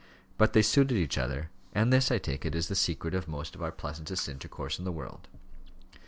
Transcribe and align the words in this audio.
But 0.35 0.53
they 0.53 0.63
suited 0.63 0.97
each 0.97 1.15
other; 1.19 1.51
and 1.75 1.93
this, 1.93 2.09
I 2.09 2.17
take 2.17 2.43
it, 2.43 2.55
is 2.55 2.69
the 2.69 2.75
secret 2.75 3.13
of 3.13 3.27
most 3.27 3.53
of 3.53 3.61
our 3.61 3.71
pleasantest 3.71 4.27
intercourse 4.27 4.79
in 4.79 4.83
the 4.83 4.91
world. 4.91 5.27